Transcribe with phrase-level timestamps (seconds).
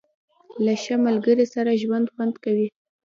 [0.65, 2.67] •له ښه ملګري سره ژوند خوند کوي.